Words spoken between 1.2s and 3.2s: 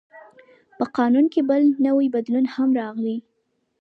کې بل نوی بدلون هم راغی.